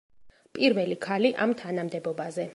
პირველი 0.59 0.97
ქალი 1.05 1.33
ამ 1.47 1.55
თანამდებობაზე. 1.63 2.49